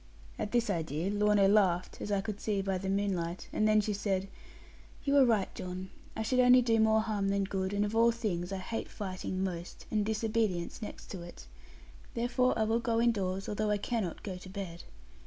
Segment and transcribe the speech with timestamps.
[0.39, 3.93] At this idea Lorna laughed, as I could see by the moonlight; and then she
[3.93, 4.29] said,
[5.03, 5.91] 'You are right, John.
[6.15, 9.43] I should only do more harm than good: and of all things I hate fighting
[9.43, 11.45] most, and disobedience next to it.
[12.15, 14.85] Therefore I will go indoors, although I cannot go to bed.